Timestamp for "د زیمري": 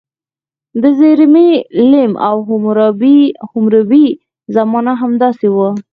0.81-1.49